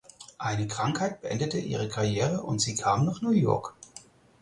[0.39, 3.75] Eine Krankheit beendete ihre Karriere und sie kam nach New York.